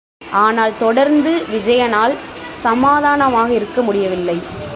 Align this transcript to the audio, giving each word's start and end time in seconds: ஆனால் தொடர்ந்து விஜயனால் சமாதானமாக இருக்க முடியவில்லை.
ஆனால் 0.43 0.77
தொடர்ந்து 0.77 1.31
விஜயனால் 1.51 2.13
சமாதானமாக 2.47 3.53
இருக்க 3.53 3.81
முடியவில்லை. 3.81 4.37